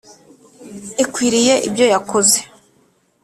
[1.03, 2.39] ikwiriye ibyo yakoze